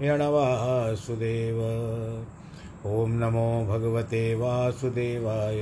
[0.00, 1.58] वासुदेव
[2.86, 5.58] ॐ नमो भगवते वासुदेवाय।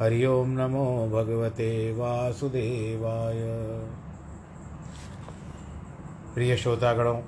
[0.00, 3.40] हरि ओं नमो भगवते वासुदेवाय।
[6.34, 7.20] प्रिय श्रोतागणों,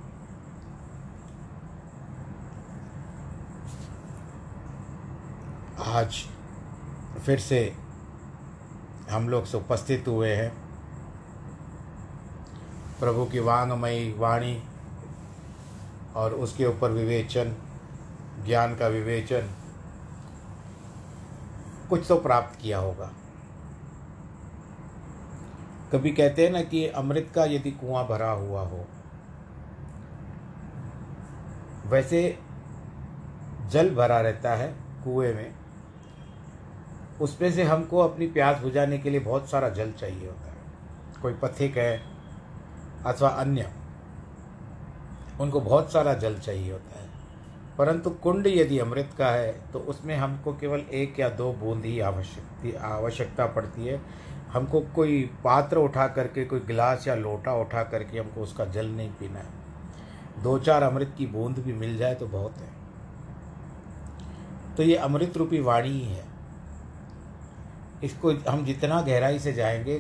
[5.95, 6.23] आज
[7.27, 7.77] फिर से
[9.11, 10.53] हम लोग से उपस्थित हुए हैं।
[13.01, 14.63] प्रभु की वांगमयी वाणी
[16.17, 17.55] और उसके ऊपर विवेचन,
[18.47, 19.51] ज्ञान का विवेचन,
[21.91, 23.11] कुछ तो प्राप्त किया होगा।
[25.93, 28.85] कभी कहते हैं ना कि अमृत का यदि कुआँ भरा हुआ हो,
[31.87, 32.39] वैसे
[33.71, 34.69] जल भरा रहता है
[35.05, 35.55] कुएँ में,
[37.21, 41.33] उसमें से हमको अपनी प्यास बुझाने के लिए बहुत सारा जल चाहिए होता है। कोई
[41.35, 42.03] पथिक है
[43.07, 43.71] अथवा अन्य।
[45.41, 47.09] उनको बहुत सारा जल चाहिए होता है।
[47.79, 52.01] परंतु कुंड यदि अमृत का है तो उसमें हमको केवल एक या दो बूंद ही
[52.01, 54.01] आवश्यक आवश्यकता पड़ती है।
[54.53, 59.11] हमको कोई पात्र उठा करके, कोई गिलास या लोटा उठा करके हमको उसका जल नहीं
[59.11, 62.69] पीना है। दो चार अमृत की बूंद भी मिल जाए तो बहुत है।
[64.77, 66.25] तो ये अमृत रूपी वाणी ही है।
[68.05, 69.99] इसको हम जितना गहराई से जाएँगे,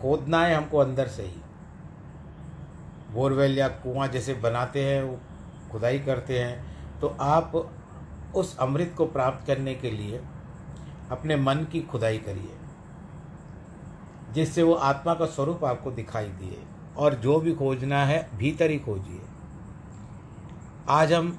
[0.00, 1.41] खोदना है हमको अंदर से ही।
[3.12, 5.18] बोरवेल या कुआँ जैसे बनाते हैं, वो
[5.72, 7.52] खुदाई करते हैं तो आप
[8.34, 10.20] उस अमृत को प्राप्त करने के लिए
[11.10, 12.56] अपने मन की खुदाई करिए,
[14.32, 16.62] जिससे वो आत्मा का स्वरूप आपको दिखाई दिए
[16.96, 19.20] और जो भी खोजना है भीतर ही खोजिए।
[20.90, 21.36] आज हम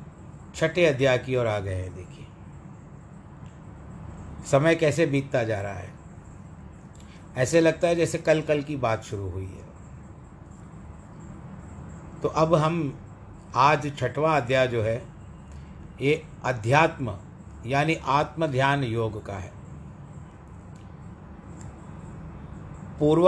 [0.56, 2.26] छठे अध्याय की ओर आ गए हैं, देखिए।
[4.46, 5.92] समय कैसे बीतता जा रहा है?
[7.38, 9.63] ऐसे लगता है जैसे कल कल की बात शुरू हुई है।
[12.24, 13.00] तो अब हम
[13.56, 15.04] आज छठवां अध्याय जो है,
[16.02, 17.16] ये अध्यात्म,
[17.66, 19.52] यानी आत्म ध्यान योग का है।
[23.00, 23.28] पूर्व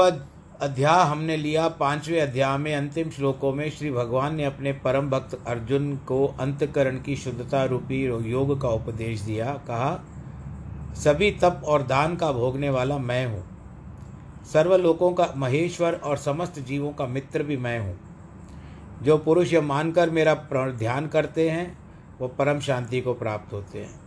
[0.61, 5.39] अध्याय हमने लिया, पाँचवें अध्याय में, अंतिम श्लोकों में, श्री भगवान ने अपने परम भक्त
[5.47, 9.99] अर्जुन को अंतकरण की शुद्धता रूपी योग का उपदेश दिया, कहा,
[10.95, 13.43] सभी तप और दान का भोगने वाला मैं हूँ।
[14.53, 18.04] सर्वलोकों का महेश्वर और समस्त जीवों का मित्र भी मैं हूँ।
[19.01, 20.33] जो पुरुष यह मानकर मेरा
[20.71, 21.77] ध्यान करते हैं,
[22.19, 23.99] वो परम शांति को प्राप्त होते हैं।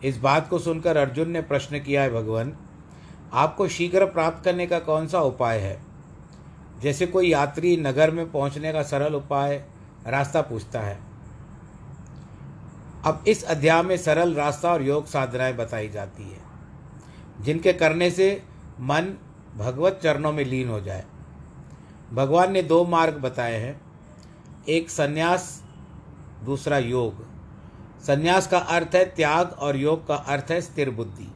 [0.00, 2.56] इस बात को सुनकर अर्जुन ने प्रश्न किया, है भगवान,
[3.32, 5.82] आपको शीघ्र प्राप्त करने का कौन सा उपाय है?
[6.80, 9.64] जैसे कोई यात्री नगर में पहुँचने का सरल उपाय,
[10.06, 10.98] रास्ता पूछता है।
[13.04, 16.38] अब इस अध्याय में सरल रास्ता और योग साधनाएँ बताई जाती है,
[17.40, 18.42] जिनके करने से
[18.80, 19.14] मन
[19.56, 21.04] भगवत चरणों में लीन हो जाए।
[22.12, 23.80] भगवान ने दो मार्ग बताए हैं।
[24.68, 25.64] एक संन्यास,
[26.44, 27.26] दूसरा योग।
[28.02, 31.32] संन्यास का अर्थ है त्याग और योग का अर्थ है स्थिर बुद्धि।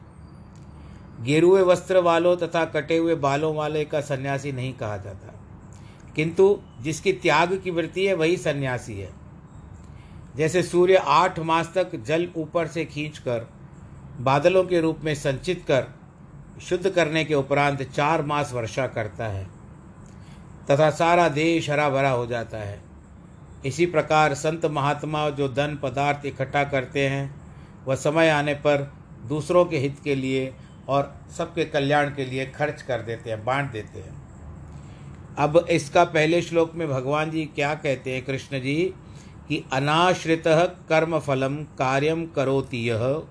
[1.21, 5.33] गेरुए वस्त्र वालों तथा कटे हुए बालों वाले का सन्यासी नहीं कहा जाता।
[6.15, 9.13] किंतु जिसकी त्याग की वृत्ति है, वही सन्यासी है।
[10.35, 13.47] जैसे सूर्य आठ मास तक जल ऊपर से खींचकर,
[14.19, 15.87] बादलों के रूप में संचित कर,
[16.61, 19.47] शुद्ध करने के उपरांत चार मास वर्षा करता है,
[20.71, 22.86] तथा सारा देश हरा भरा हो जाता है।
[23.65, 27.35] इसी प्रकार संत महात्मा जो धन पदार्थ इकट्ठा करते हैं,
[27.87, 28.91] वह समय आने पर
[29.27, 30.53] दूसरों के हित के लिए
[30.89, 34.15] और सबके कल्याण के लिए खर्च कर देते हैं, बांट देते हैं।
[35.37, 38.93] अब इसका पहले श्लोक में भगवान जी क्या कहते हैं, कृष्ण जी,
[39.49, 40.43] कि अनाश्रित
[40.89, 43.23] कर्म फलम कार्यम करोति यह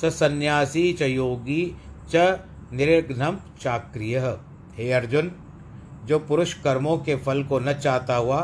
[0.00, 1.76] स सन्यासी च योगी
[2.14, 2.40] च
[2.72, 4.18] निर्घ्नम चाक्रिय।
[4.76, 5.30] हे अर्जुन,
[6.04, 8.40] जो पुरुष कर्मों के फल को न चाहता हुआ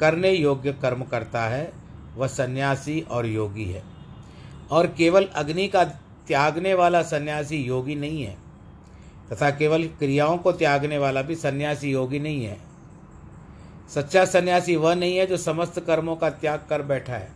[0.00, 1.72] करने योग्य कर्म करता है,
[2.16, 3.82] वह सन्यासी और योगी है।
[4.70, 5.84] और केवल अग्नि का
[6.28, 8.36] त्यागने वाला सन्यासी योगी नहीं है,
[9.32, 12.60] तथा केवल क्रियाओं को त्यागने वाला भी सन्यासी योगी नहीं है।
[13.94, 17.32] सच्चा सन्यासी वह नहीं है जो समस्त कर्मों का त्याग कर बैठा है।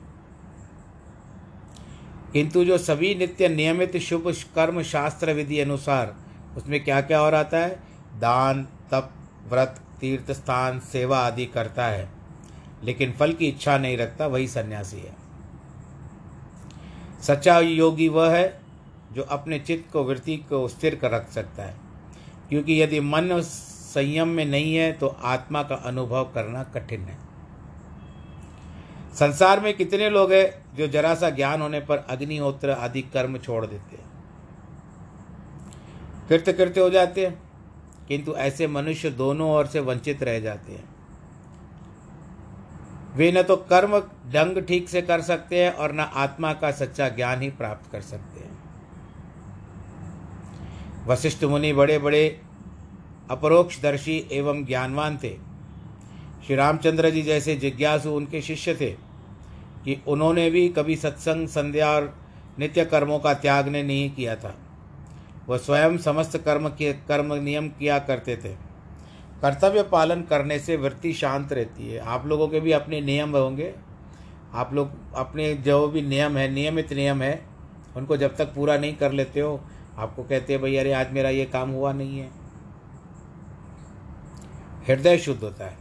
[2.32, 6.16] किंतु जो सभी नित्य नियमित शुभ कर्म शास्त्र विधि अनुसार,
[6.56, 7.82] उसमें क्या क्या हो रहता है?
[8.20, 9.11] दान, तप,
[9.49, 12.13] व्रत, तीर्थ, स्थान, सेवा आदि करता है।
[12.84, 15.16] लेकिन फल की इच्छा नहीं रखता, वही सन्यासी है।
[17.22, 18.60] सच्चा योगी वह है
[19.12, 21.75] जो अपने चित्त को, वृत्ति को स्थिर कर रख सकता है।
[22.48, 27.19] क्योंकि यदि मन संयम में नहीं है तो आत्मा का अनुभव करना कठिन है।
[29.14, 33.66] संसार में कितने लोग हैं जो जरा सा ज्ञान होने पर अग्निहोत्र आदि कर्म छोड़
[33.66, 34.12] देते हैं।
[36.28, 37.42] कृत्य कृत्य हो जाते हैं,
[38.08, 40.94] किंतु ऐसे मनुष्य दोनों ओर से वंचित रह जाते हैं।
[43.16, 43.99] वे न तो कर्म
[44.32, 48.00] ढंग ठीक से कर सकते हैं और न आत्मा का सच्चा ज्ञान ही प्राप्त कर
[48.00, 48.52] सकते हैं।
[51.06, 52.40] वशिष्ठ मुनि बड़े बड़े
[53.31, 55.37] अपरोक्षदर्शी एवं ज्ञानवान थे।
[56.46, 58.90] श्री रामचंद्र जी जैसे जिज्ञासु उनके शिष्य थे
[59.84, 62.14] कि उन्होंने भी कभी सत्संग, संध्या और
[62.58, 64.55] नित्य कर्मों का त्याग ने नहीं किया था।
[65.49, 68.74] वह स्वयं समस्त कर्म के, कर्म नियम किया करते थे।
[69.44, 73.75] कर्तव्य पालन करने से वृत्ति शांत रहती है। आप लोगों के भी अपने नियम होंगे।
[74.55, 77.46] आप लोग अपने जो भी नियम है, नियमित नियम है,
[77.96, 79.61] उनको जब तक पूरा नहीं कर लेते हो,
[79.99, 82.31] आपको कहते हैं, भाई, अरे, आज मेरा ये काम हुआ नहीं है।
[84.88, 85.79] हृदय शुद्ध होता है।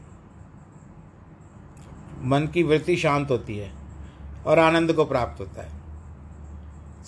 [2.21, 3.71] मन की वृत्ति शांत होती है
[4.45, 5.71] और आनंद को प्राप्त होता है।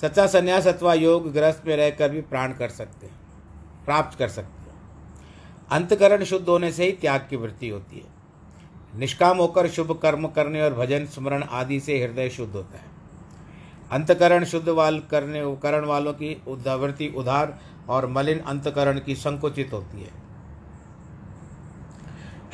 [0.01, 3.15] सच्चा संन्यास अथवा योग ग्रस्त में रहकर भी प्राण कर सकते हैं,
[3.85, 4.64] प्राप्त कर सकते हैं।
[5.71, 8.15] अंतकरण शुद्ध होने से ही त्याग की वृत्ति होती है।
[8.99, 12.85] निष्काम होकर शुभ कर्म करने और भजन, स्मरण आदि से हृदय शुद्ध होता है।
[13.91, 17.59] अंतकरण शुद्ध वाल करने, करण वालों की उदावृत्ति उधार
[17.89, 20.25] और मलिन अंतकरण की संकुचित होती है।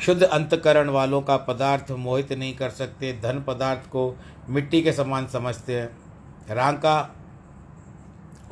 [0.00, 4.16] शुद्ध अंतकरण वालों का पदार्थ मोहित नहीं कर सकते, धन पदार्थ को
[4.48, 5.98] मिट्टी के समान समझते हैं।
[6.54, 7.10] रांका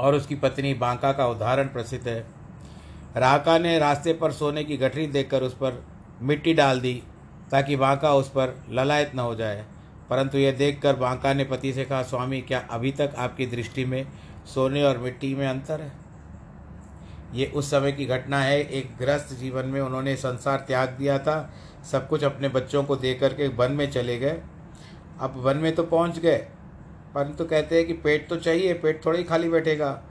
[0.00, 2.39] और उसकी पत्नी बांका का उदाहरण प्रसिद्ध है।
[3.16, 5.86] राका ने रास्ते पर सोने की गठरी देखकर उस पर
[6.22, 7.02] मिट्टी डाल दी
[7.50, 9.64] ताकि बांका उस पर ललायत न हो जाए।
[10.10, 14.06] परंतु यह देखकर बांका ने पति से कहा, स्वामी, क्या अभी तक आपकी दृष्टि में
[14.54, 15.92] सोने और मिट्टी में अंतर है?
[17.34, 21.54] ये उस समय की घटना है। एक ग्रस्त जीवन में उन्होंने संसार त्याग दिया था।
[21.92, 24.40] सब कुछ अपने बच्चों को दे करके वन में चले गए।
[25.20, 26.48] अब वन में तो पहुँच गए।
[27.14, 30.02] परंतु कहते हैं कि पेट तो चाहिए, पेट थोड़ा ही खाली बैठेगा।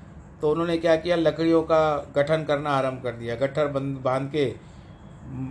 [0.41, 1.15] तो उन्होंने क्या किया?
[1.15, 4.53] लकड़ियों का गठन करना आरंभ कर दिया। गट्ठर बंद, बाँध के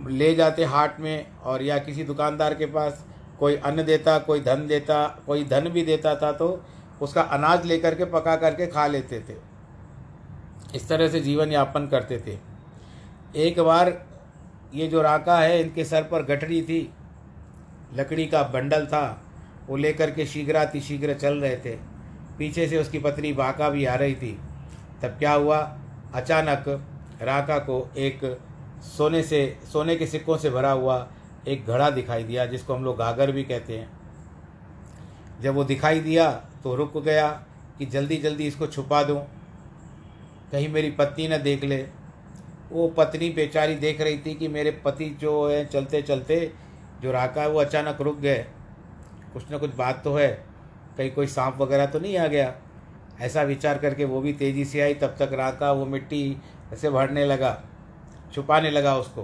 [0.09, 3.05] ले जाते हाट में और या किसी दुकानदार के पास
[3.39, 6.61] कोई अन्न देता, कोई धन देता, कोई धन भी देता था तो
[7.01, 9.35] उसका अनाज लेकर के पका करके खा लेते थे।
[10.75, 12.37] इस तरह से जीवन यापन करते थे।
[13.39, 13.93] एक बार
[14.73, 16.81] ये जो राका है, इनके सर पर गठरी थी।
[17.93, 19.21] लकड़ी का बंडल था,
[19.67, 21.75] वो लेकर के शीघ्राति शीघ्र चल रहे थे।
[22.37, 24.37] पीछे से उसकी पत्नी बाका भी आ रही थी।
[25.01, 25.57] तब क्या हुआ?
[26.13, 26.63] अचानक
[27.21, 28.19] राका को एक
[28.81, 31.07] सोने से, सोने के सिक्कों से भरा हुआ
[31.47, 33.89] एक घड़ा दिखाई दिया, जिसको हम लोग गागर भी कहते हैं।
[35.41, 36.31] जब वो दिखाई दिया
[36.63, 37.29] तो रुक गया
[37.77, 39.21] कि जल्दी जल्दी इसको छुपा दूँ।
[40.51, 41.87] कहीं मेरी पत्नी न देख ले।
[42.71, 46.51] वो पत्नी बेचारी देख रही थी कि मेरे पति जो है चलते चलते
[47.01, 48.45] जो राका है, वो अचानक रुक गए।
[49.33, 50.45] कुछ ना कुछ बात तो है।
[50.97, 52.55] कहीं कोई सांप वगैरह तो नहीं आ गया?
[53.21, 56.37] ऐसा विचार करके वो भी तेज़ी से आई, तब तक राका वो मिट्टी
[56.73, 57.57] ऐसे भरने लगा,
[58.33, 59.21] छुपाने लगा उसको।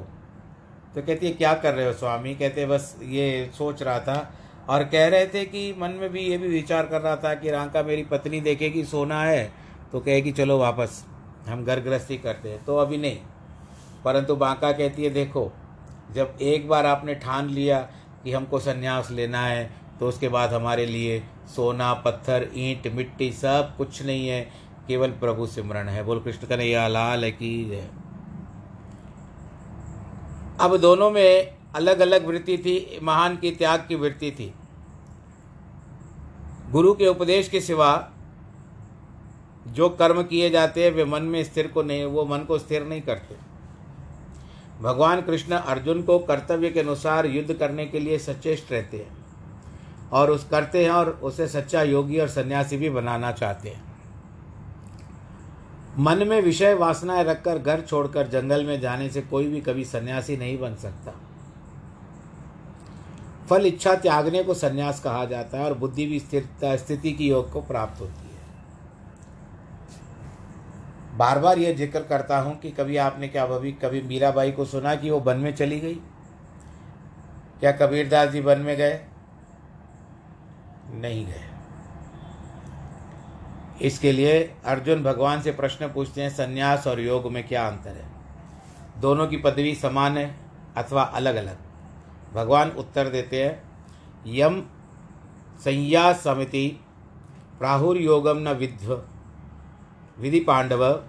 [0.95, 2.33] तो कहती है, क्या कर रहे हो स्वामी?
[2.35, 4.33] कहते बस ये सोच रहा था।
[4.69, 7.49] और कह रहे थे कि मन में भी ये भी विचार कर रहा था कि
[7.51, 9.51] रांका मेरी पत्नी देखेगी, सोना है
[9.91, 11.03] तो कहेगी चलो वापस,
[11.47, 13.17] हम घर गृहस्थी करते हैं। तो अभी नहीं,
[14.05, 15.51] परंतु बांका कहती है, देखो,
[16.13, 17.79] जब एक बार आपने ठान लिया
[18.23, 23.75] कि हमको संन्यास लेना है तो उसके बाद हमारे लिए सोना, पत्थर, ईंट, मिट्टी सब
[23.77, 24.41] कुछ नहीं है,
[24.87, 27.89] केवल प्रभु सिमरण है। बोल कृष्ण कन्हैया, लाल है की है
[30.59, 34.53] अब दोनों में अलग अलग वृत्ति थी, महान की, त्याग की वृत्ति थी।
[36.71, 38.09] गुरु के उपदेश के सिवा
[39.67, 42.85] जो कर्म किए जाते हैं, वे मन में स्थिर को नहीं, वो मन को स्थिर
[42.85, 43.35] नहीं करते।
[44.81, 49.24] भगवान कृष्ण अर्जुन को कर्तव्य के अनुसार युद्ध करने के लिए सचेष्ट रहते हैं।
[50.13, 53.83] और उस करते हैं और उसे सच्चा योगी और सन्यासी भी बनाना चाहते हैं।
[55.99, 60.37] मन में विषय वासनाएँ रखकर घर छोड़कर जंगल में जाने से कोई भी कभी सन्यासी
[60.37, 61.13] नहीं बन सकता।
[63.49, 67.51] फल इच्छा त्यागने को सन्यास कहा जाता है और बुद्धि भी स्थिरता, स्थिति की योग
[67.51, 68.33] को प्राप्त होती है।
[71.17, 74.95] बार बार यह ज़िक्र करता हूँ कि कभी आपने क्या भाभी कभी मीराबाई को सुना
[74.95, 75.95] कि वो वन में चली गई?
[77.59, 78.99] क्या कबीरदास जी वन में गए?
[80.95, 81.43] नहीं गए।
[83.81, 88.05] इसके लिए अर्जुन भगवान से प्रश्न पूछते हैं, संन्यास और योग में क्या अंतर है?
[89.01, 90.35] दोनों की पदवी समान है
[90.77, 91.57] अथवा अलग अलग
[92.33, 93.63] भगवान उत्तर देते हैं,
[94.27, 94.61] यम
[95.59, 96.79] संयास समिति
[97.59, 99.01] प्राहुर योगम न विध्व,
[100.19, 101.03] विधि पांडव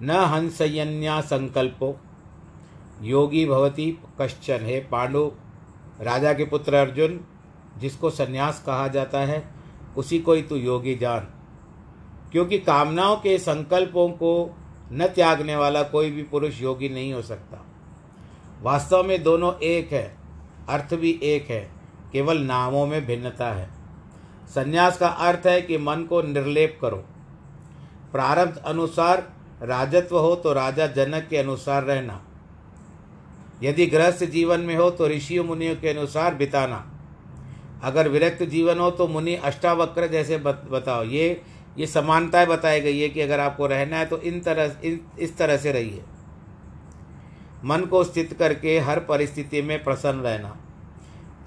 [0.00, 1.96] न हंसयन्या संकल्पो,
[3.02, 5.32] योगी भवती कश्चन। है पांडु,
[6.00, 7.20] राजा के पुत्र अर्जुन
[7.78, 9.48] जिसको सन्यास कहा जाता है,
[9.96, 11.28] उसी को ही तू योगी जान।
[12.32, 14.56] क्योंकि कामनाओं के संकल्पों को
[14.92, 17.66] न त्यागने वाला कोई भी पुरुष योगी नहीं हो सकता।
[18.62, 20.16] वास्तव में दोनों एक है,
[20.68, 21.70] अर्थ भी एक है,
[22.12, 23.70] केवल नामों में भिन्नता है।
[24.48, 27.04] संन्यास का अर्थ है कि मन को निर्लेप करो।
[28.12, 32.24] प्रारब्ध अनुसार राजत्व हो तो राजा जनक के अनुसार रहना।
[33.62, 36.95] यदि गृहस्थ जीवन में हो तो ऋषियों मुनियों के अनुसार बिताना।
[37.86, 41.42] अगर विरक्त जीवन हो तो मुनि अष्टावक्र जैसे बताओ। ये
[41.78, 45.36] ये समानताएँ बताई गई है कि अगर आपको रहना है तो इन तरह, इन, इस
[45.36, 46.02] तरह से रहिए।
[47.64, 50.56] मन को स्थित करके हर परिस्थिति में प्रसन्न रहना।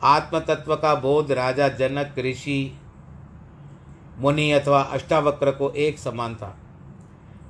[0.04, 2.78] आत्म तत्व का बोध राजा, जनक, ऋषि,
[4.18, 6.58] मुनि अथवा अष्टावक्र को एक समान था।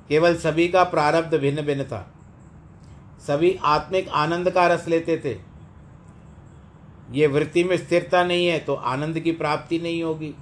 [0.08, 2.14] केवल सभी का प्रारब्ध भिन्न भिन्न था।
[3.26, 5.49] सभी आत्मिक आनंद का रस लेते थे।
[7.10, 10.34] ये वृत्ति में स्थिरता नहीं है तो आनंद की प्राप्ति नहीं होगी।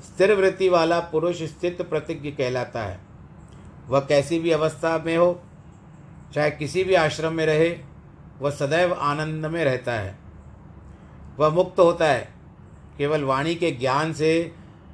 [0.00, 3.00] स्थिर वृत्ति वाला पुरुष स्थित प्रतिज्ञ कहलाता है।
[3.86, 5.42] वह कैसी भी अवस्था में हो,
[6.34, 7.78] चाहे किसी भी आश्रम में रहे,
[8.40, 10.18] वह सदैव आनंद में रहता है।
[11.38, 12.34] वह मुक्त होता है।
[12.98, 14.52] केवल वाणी के ज्ञान से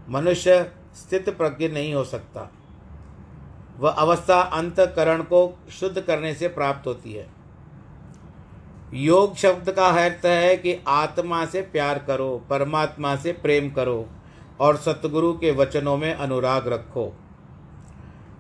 [0.08, 2.52] मनुष्य स्थित प्रज्ञ नहीं हो सकता।
[3.78, 7.39] वह अवस्था अंतकरण को शुद्ध करने से प्राप्त होती है।
[8.94, 14.06] योग शब्द का अर्थ है कि आत्मा से प्यार करो, परमात्मा से प्रेम करो
[14.60, 17.16] और सतगुरु के वचनों में अनुराग रखो।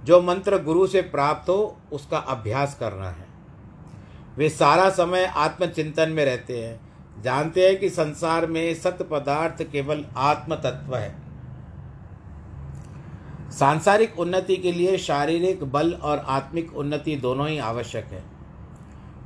[0.04, 3.26] जो मंत्र गुरु से प्राप्त हो, उसका अभ्यास करना है।
[4.36, 6.90] वे सारा समय आत्मचिंतन में रहते हैं।
[7.22, 11.14] जानते हैं कि संसार में सत्य पदार्थ केवल आत्म तत्व है।
[13.50, 18.24] सांसारिक उन्नति के लिए शारीरिक बल और आत्मिक उन्नति दोनों ही आवश्यक है।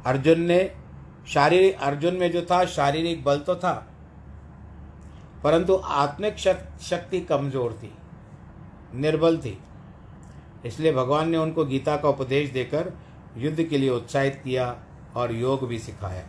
[0.07, 0.84] अर्जुन ने
[1.26, 3.73] शारीरिक अर्जुन में जो था, शारीरिक बल तो था,
[5.45, 7.93] परंतु आत्मिक शक्ति कमज़ोर थी,
[8.95, 9.59] निर्बल थी।
[10.64, 12.93] इसलिए भगवान ने उनको गीता का उपदेश देकर
[13.37, 14.75] युद्ध के लिए उत्साहित किया
[15.16, 16.25] और योग भी सिखाया।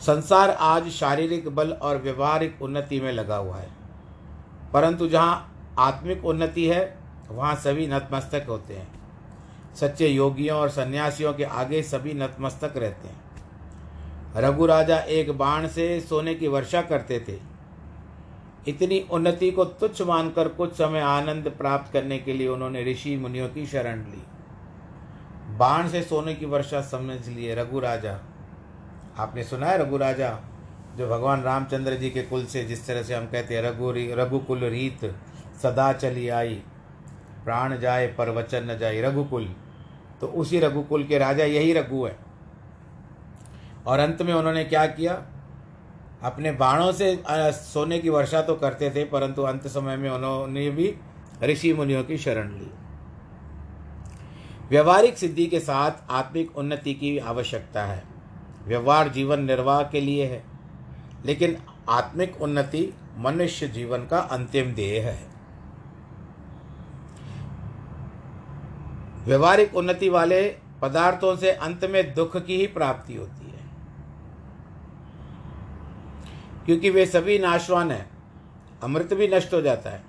[0.00, 3.68] संसार आज शारीरिक बल और व्यवहारिक उन्नति में लगा हुआ है,
[4.72, 5.48] परंतु जहाँ
[5.80, 6.98] आत्मिक उन्नति है,
[7.30, 9.01] वहाँ सभी नतमस्तक होते हैं।
[9.80, 13.20] सच्चे योगियों और सन्यासियों के आगे सभी नतमस्तक रहते हैं।
[14.36, 17.38] रघु राजा एक बाण से सोने की वर्षा करते थे।
[18.68, 23.48] इतनी उन्नति को तुच्छ मानकर कुछ समय आनंद प्राप्त करने के लिए उन्होंने ऋषि मुनियों
[23.48, 24.22] की शरण ली।
[25.56, 28.18] बाण से सोने की वर्षा समझ लिए रघु राजा
[29.18, 30.30] आपने सुना है रघु राजा
[30.96, 34.64] जो भगवान रामचंद्र जी के कुल से जिस तरह से हम कहते हैं रघु रघुकुल
[34.64, 35.04] रीत
[35.62, 36.54] सदा चली आई।
[37.44, 39.54] प्राण जाए पर वचन न जाए रघुकुल।
[40.22, 42.16] तो उसी रघुकुल के राजा यही रघु है।
[43.86, 45.22] और अंत में उन्होंने क्या किया?
[46.22, 50.94] अपने बाणों से सोने की वर्षा तो करते थे, परंतु अंत समय में उन्होंने भी
[51.42, 52.70] ऋषि मुनियों की शरण ली।
[54.70, 58.02] व्यवहारिक सिद्धि के साथ आत्मिक उन्नति की आवश्यकता है।
[58.66, 60.42] व्यवहार जीवन निर्वाह के लिए है,
[61.26, 61.56] लेकिन
[61.88, 65.31] आत्मिक उन्नति मनुष्य जीवन का अंतिम ध्येय है।
[69.24, 73.62] व्यवहारिक उन्नति वाले पदार्थों से अंत में दुख की ही प्राप्ति होती है।
[76.66, 78.10] क्योंकि वे सभी नाशवान हैं,
[78.82, 80.02] अमृत भी नष्ट हो जाता है।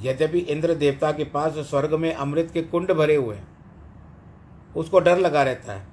[0.00, 3.48] यद्यपि इंद्र देवता के पास स्वर्ग में अमृत के कुंड भरे हुए हैं,
[4.76, 5.86] उसको डर लगा रहता है।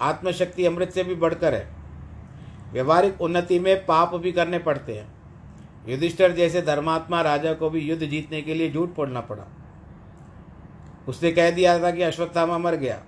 [0.00, 1.74] आत्मशक्ति अमृत से भी बढ़कर है।
[2.72, 5.14] व्यवहारिक उन्नति में पाप भी करने पड़ते हैं।
[5.88, 9.44] युधिष्ठर जैसे धर्मात्मा राजा को भी युद्ध जीतने के लिए झूठ पड़ना पड़ा।
[11.08, 13.00] उसने कह दिया था कि अश्वत्थामा मर गया।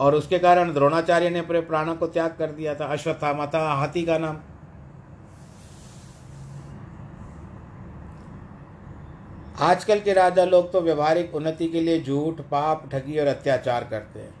[0.00, 4.04] और उसके कारण द्रोणाचार्य ने अपने प्राणों को त्याग कर दिया था। अश्वत्थामा था, हाथी
[4.04, 4.38] का नाम।
[9.60, 14.20] आजकल के राजा लोग तो व्यवहारिक उन्नति के लिए झूठ, पाप, ठगी और अत्याचार करते
[14.20, 14.34] हैं।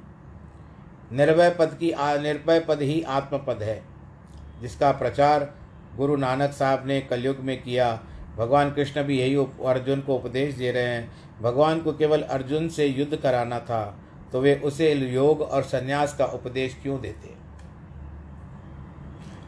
[1.12, 3.82] निर्भय पद की निर्भय पद ही आत्मपद है,
[4.60, 5.52] जिसका प्रचार
[5.96, 7.98] गुरु नानक साहब ने कलयुग में किया।
[8.36, 9.36] भगवान कृष्ण भी यही
[9.66, 11.10] अर्जुन को उपदेश दे रहे हैं।
[11.42, 13.98] भगवान को केवल अर्जुन से युद्ध कराना था
[14.32, 17.34] तो वे उसे योग और संन्यास का उपदेश क्यों देते?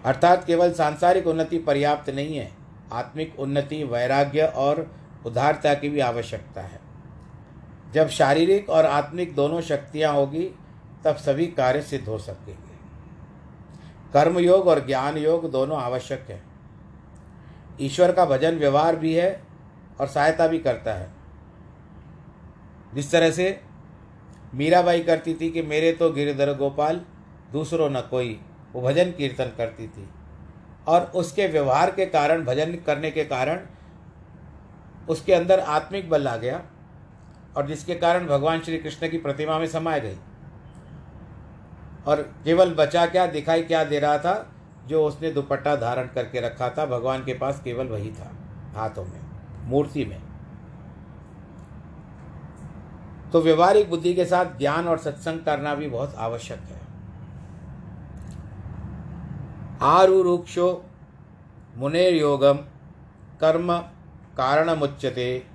[0.05, 2.51] अर्थात केवल सांसारिक उन्नति पर्याप्त नहीं है,
[2.93, 4.87] आत्मिक उन्नति, वैराग्य और
[5.27, 6.81] उदारता की भी आवश्यकता है।
[7.95, 10.49] जब शारीरिक और आत्मिक दोनों शक्तियाँ होगी,
[11.05, 12.75] तब सभी कार्य सिद्ध हो सकेंगे।
[14.13, 16.43] कर्म योग और ज्ञान योग दोनों आवश्यक है।
[17.81, 19.43] ईश्वर का भजन व्यवहार भी है
[20.01, 21.11] और सहायता भी करता है।
[22.95, 23.61] जिस तरह से
[24.55, 27.01] मीराबाई करती थी कि मेरे तो गिरधर गोपाल,
[27.53, 28.41] दूसरों न कोई,
[28.73, 30.09] वो भजन कीर्तन करती थी।
[30.89, 33.61] और उसके व्यवहार के कारण, भजन करने के कारण
[35.09, 36.63] उसके अंदर आत्मिक बल आ गया
[37.57, 40.17] और जिसके कारण भगवान श्री कृष्ण की प्रतिमा में समाये गई।
[42.07, 44.56] और केवल बचा क्या, दिखाई क्या दे रहा था?
[44.87, 48.31] जो उसने दुपट्टा धारण करके रखा था, भगवान के पास केवल वही था,
[48.75, 49.21] हाथों में,
[49.65, 50.21] मूर्ति में।
[53.33, 56.81] तो व्यवहारिक बुद्धि के साथ ज्ञान और सत्संग करना भी बहुत आवश्यक है।
[59.83, 60.85] आरुक्षो
[61.77, 62.59] मुनेर योगम
[63.41, 63.79] कर्म
[64.37, 65.47] कारणमुच्यते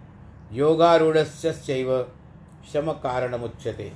[0.51, 3.91] योगारूढ़ शम कारणमुच्यते।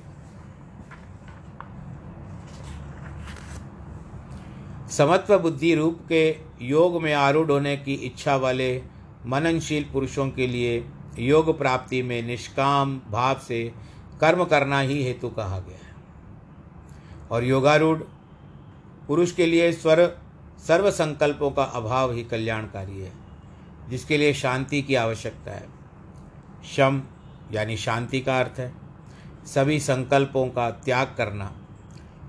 [4.97, 8.83] समत्व बुद्धि रूप के योग में आरूढ़ होने की इच्छा वाले
[9.25, 10.85] मननशील पुरुषों के लिए
[11.19, 13.73] योग प्राप्ति में निष्काम भाव से
[14.21, 15.95] कर्म करना ही हेतु कहा गया है।
[17.31, 17.97] और योगारूढ़
[19.07, 20.17] पुरुष के लिए स्वर
[20.67, 23.11] सर्व संकल्पों का अभाव ही कल्याणकारी है,
[23.89, 25.67] जिसके लिए शांति की आवश्यकता है।
[26.75, 27.01] शम
[27.51, 28.73] यानी शांति का अर्थ है।
[29.45, 31.51] सभी संकल्पों का त्याग करना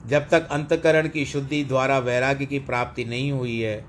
[0.06, 3.84] जब तक अंतकरण की शुद्धि द्वारा वैराग्य की प्राप्ति नहीं हुई है,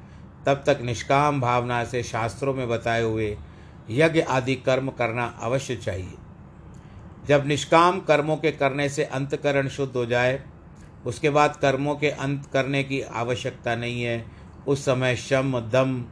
[0.46, 3.38] तब तक निष्काम भावना से शास्त्रों में बताए हुए
[3.90, 6.14] यज्ञ आदि कर्म करना अवश्य चाहिए।
[7.28, 10.44] जब निष्काम कर्मों के करने से अंतकरण शुद्ध हो जाए,
[11.06, 14.26] उसके बाद कर्मों के अंत करने की आवश्यकता नहीं है।
[14.68, 16.06] उस समय शम, दम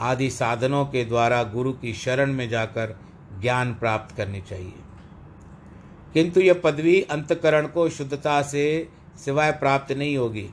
[0.00, 3.00] आदि साधनों के द्वारा गुरु की शरण में जाकर
[3.40, 4.74] ज्ञान प्राप्त करनी चाहिए।
[6.14, 10.50] किंतु यह पदवी अंतकरण को शुद्धता से सिवाय प्राप्त नहीं होगी।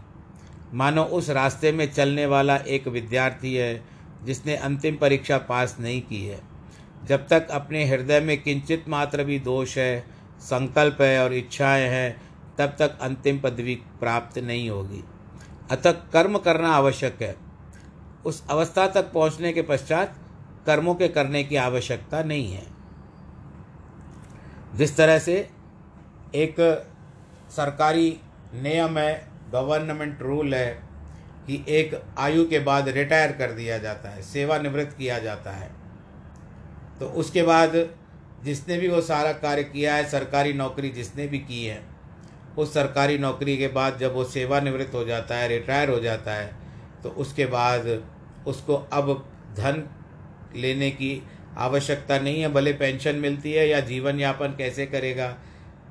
[0.74, 3.84] मानो उस रास्ते में चलने वाला एक विद्यार्थी है,
[4.24, 6.40] जिसने अंतिम परीक्षा पास नहीं की है।
[7.06, 10.06] जब तक अपने हृदय में किंचित मात्र भी दोष है,
[10.40, 12.22] संकल्प है और इच्छाएँ हैं,
[12.58, 15.04] तब तक अंतिम पदवी प्राप्त नहीं होगी।
[15.72, 17.36] अतः कर्म करना आवश्यक है।
[18.26, 20.16] उस अवस्था तक पहुँचने के पश्चात
[20.66, 22.68] कर्मों के करने की आवश्यकता नहीं है।
[24.76, 25.50] जिस तरह से
[26.36, 26.88] एक
[27.50, 28.20] सरकारी
[28.54, 30.72] नियम है गवर्नमेंट रूल है
[31.48, 35.70] कि एक आयु के बाद रिटायर कर दिया जाता है, सेवानिवृत्त किया जाता है।
[37.00, 37.76] तो उसके बाद
[38.44, 41.82] जिसने भी वो सारा कार्य किया है, सरकारी नौकरी जिसने भी की है,
[42.58, 46.52] उस सरकारी नौकरी के बाद जब वो सेवानिवृत्त हो जाता है रिटायर हो जाता है
[47.04, 47.88] तो उसके बाद
[48.48, 49.12] उसको अब
[49.58, 49.84] धन
[50.56, 51.22] लेने की
[51.58, 55.36] आवश्यकता नहीं है, भले पेंशन मिलती है या जीवन यापन कैसे करेगा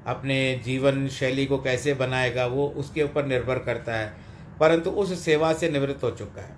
[0.09, 4.17] अपने जीवन शैली को कैसे बनाएगा, वो उसके ऊपर निर्भर करता है।
[4.61, 6.57] परंतु उस सेवा से निवृत्त हो चुका है।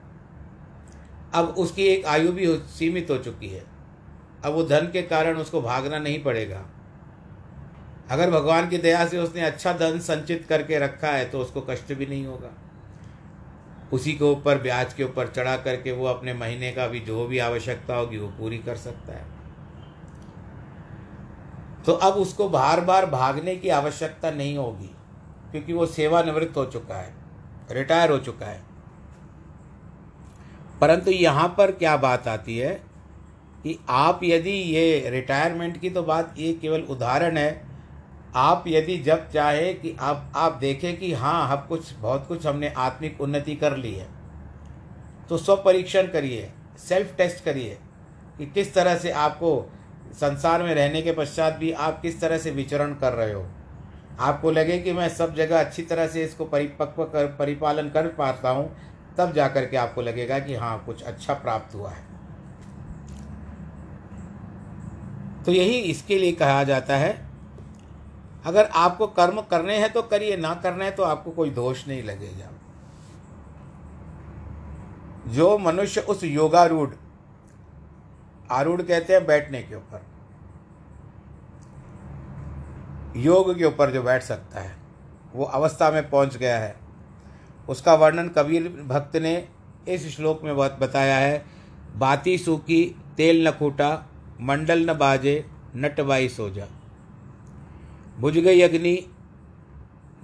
[1.35, 3.65] अब उसकी एक आयु भी सीमित हो चुकी है।
[4.45, 6.67] अब वो धन के कारण उसको भागना नहीं पड़ेगा।
[8.11, 11.93] अगर भगवान की दया से उसने अच्छा धन संचित करके रखा है तो उसको कष्ट
[11.93, 12.51] भी नहीं होगा।
[13.93, 17.39] उसी के ऊपर, ब्याज के ऊपर चढ़ा करके वो अपने महीने का भी जो भी
[17.39, 19.40] आवश्यकता होगी, वो पूरी कर सकता है।
[21.87, 24.91] तो अब उसको बार बार भागने की आवश्यकता नहीं होगी,
[25.53, 27.15] क्योंकि वो सेवानिवृत्त हो चुका है,
[27.71, 28.63] रिटायर हो चुका है।
[30.81, 32.73] परंतु यहाँ पर क्या बात आती है
[33.65, 37.63] कि आप यदि ये रिटायरमेंट की तो बात ये केवल उदाहरण है,
[38.37, 42.73] आप यदि जब चाहे कि आप आप देखें कि हाँ हम कुछ, बहुत कुछ हमने
[42.79, 44.09] आत्मिक उन्नति कर ली है
[45.29, 47.79] तो स्व परीक्षण करिए सेल्फ टेस्ट करिए
[48.39, 49.51] कि किस तरह से आपको
[50.13, 53.47] संसार में रहने के पश्चात भी आप किस तरह से विचरण कर रहे हो?
[54.21, 58.51] आपको लगे कि मैं सब जगह अच्छी तरह से इसको परिपक्व कर, परिपालन कर पाता
[58.51, 58.71] हूँ,
[59.19, 62.09] तब जा कर के आपको लगेगा कि हाँ कुछ अच्छा प्राप्त हुआ है।
[65.45, 67.13] तो यही इसके लिए कहा जाता है,
[68.45, 72.03] अगर आपको कर्म करने हैं तो करिए, ना करने है तो आपको कोई दोष नहीं
[72.03, 72.51] लगेगा।
[75.29, 76.89] जो मनुष्य उस योगारूढ़
[78.51, 80.03] आरूढ़ कहते हैं बैठने के ऊपर।
[83.17, 84.75] योग के ऊपर जो बैठ सकता है,
[85.35, 86.75] वो अवस्था में पहुँच गया है।
[87.69, 89.49] उसका वर्णन कबीर भक्त ने
[89.89, 91.45] इस श्लोक में बहुत बताया है,
[91.97, 92.85] बाती सूखी,
[93.17, 93.91] तेल न खूटा,
[94.41, 95.45] मंडल न बाजे
[95.77, 96.67] नटवाई सोजा।
[98.19, 98.99] बुझ गई अग्नि,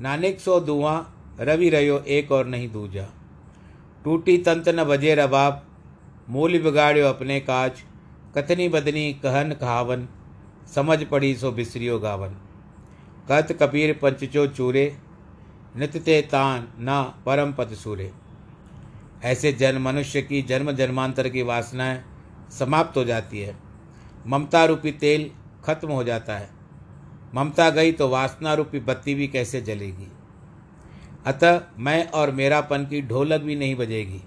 [0.01, 0.97] नानिक सो धुआँ
[1.41, 3.07] रवि रहो एक और नहीं दूजा।
[4.05, 5.63] टूटी तंत न बजे रबाब,
[6.29, 7.83] मूल बिगाड़ो अपने काज
[8.39, 10.09] कथनी बदनी कहन कहावन,
[10.75, 12.29] समझ पड़ी सो बिसरियो गावन।
[13.31, 14.97] कत कबीर पंचचो चूरे
[15.77, 18.13] नित्य तान ना परम पद सूरे।
[19.25, 22.05] ऐसे जन मनुष्य की जन्म जन्मांतर की वासनाएँ
[22.59, 23.57] समाप्त हो जाती है।
[24.27, 25.31] ममता रूपी तेल
[25.65, 26.51] खत्म हो जाता है।
[27.35, 30.09] ममता गई तो वासना रूपी बत्ती भी कैसे जलेगी?
[31.27, 34.23] अतः मैं और मेरापन की ढोलक भी नहीं बजेगी।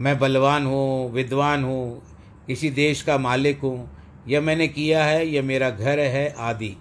[0.00, 2.02] मैं बलवान हूँ, विद्वान हूँ
[2.50, 3.90] किसी देश का मालिक हूँ।
[4.28, 6.76] यह मैंने किया है, यह मेरा घर है आदि।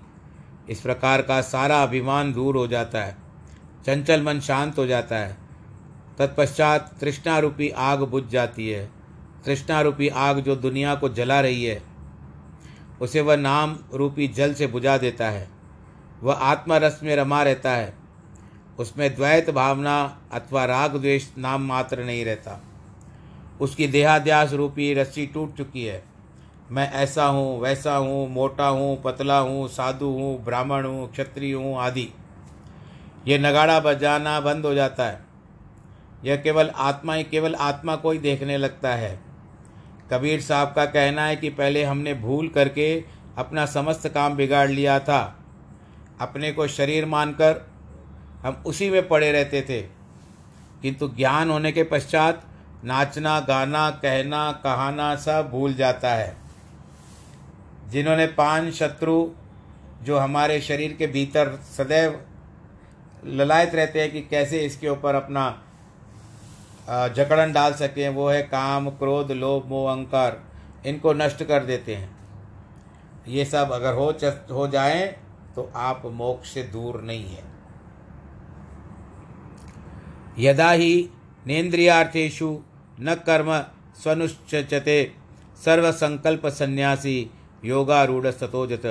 [0.70, 3.18] इस प्रकार का सारा अभिमान दूर हो जाता है।
[3.86, 5.38] चंचल मन शांत हो जाता है।
[6.18, 8.90] तत्पश्चात तृष्णा रूपी आग बुझ जाती है।
[9.46, 11.82] तृष्णा रूपी आग जो दुनिया को जला रही है,
[13.02, 15.50] उसे वह नाम रूपी जल से बुझा देता है।
[16.24, 17.94] वह आत्मा रस में रमा रहता है।
[18.80, 22.64] उसमें द्वैत भावना अथवा राग द्वेष नाम मात्र नहीं रहता।
[23.62, 26.04] उसकी देहाध्यास रूपी रस्सी टूट चुकी है।
[26.72, 31.78] मैं ऐसा हूँ, वैसा हूँ, मोटा हूँ, पतला हूँ, साधु हूँ, ब्राह्मण हूँ, क्षत्रिय हूँ
[31.78, 32.10] आदि।
[33.28, 35.22] ये नगाड़ा बजाना बंद हो जाता है।
[36.26, 39.20] यह केवल आत्मा ही केवल आत्मा को ही देखने लगता है।
[40.12, 43.04] कबीर साहब का कहना है कि पहले हमने भूल करके
[43.38, 45.40] अपना समस्त काम बिगाड़ लिया था।
[46.22, 47.72] अपने को शरीर मानकर
[48.44, 49.82] हम उसी में पड़े रहते थे।
[50.82, 52.49] किंतु ज्ञान होने के पश्चात
[52.86, 56.36] नाचना, गाना, कहना, कहाना सब भूल जाता है।
[57.90, 59.30] जिन्होंने पान शत्रु
[60.04, 62.20] जो हमारे शरीर के भीतर सदैव
[63.26, 65.50] ललायत रहते हैं कि कैसे इसके ऊपर अपना
[66.90, 70.40] जकड़न डाल सकें, वो है काम, क्रोध, लोभ, मोह, अहंकार,
[70.86, 72.18] इनको नष्ट कर देते हैं।
[73.28, 74.10] ये सब अगर हो
[74.52, 75.06] हो जाए
[75.56, 77.44] तो आप मोक्ष से दूर नहीं है।
[80.40, 81.10] यदा ही
[81.48, 82.58] नेन्द्रियार्थेशु
[83.02, 83.58] न कर्म
[84.04, 85.12] स्वनुश्चते
[85.66, 87.32] सर्वसंकल्प संन्यासी
[87.66, 88.86] योगारूढ़ सतोजत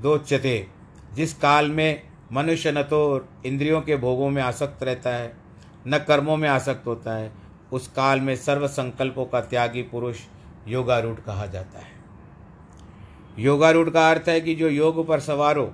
[0.00, 0.66] दोच्यते।
[1.14, 2.02] जिस काल में
[2.32, 5.32] मनुष्य न तो इंद्रियों के भोगों में आसक्त रहता है,
[5.88, 7.32] न कर्मों में आसक्त होता है,
[7.72, 10.20] उस काल में सर्व संकल्पों का त्यागी पुरुष
[10.68, 11.94] योगारूढ़ कहा जाता है।
[13.38, 15.72] योगारूढ़ का अर्थ है कि जो योग पर सवार हो,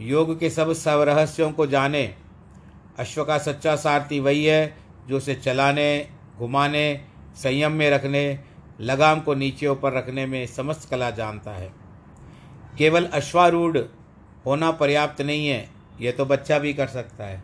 [0.00, 2.14] योग के सब सब रहस्यों को जाने,
[2.98, 7.00] अश्व का सच्चा सारथी वही है जो उसे चलाने, घुमाने,
[7.36, 8.38] संयम में रखने,
[8.80, 11.72] लगाम को नीचे ऊपर रखने में समस्त कला जानता है।
[12.78, 13.78] केवल अश्वारूढ़
[14.46, 15.68] होना पर्याप्त नहीं है
[16.00, 17.42] यह तो बच्चा भी कर सकता है।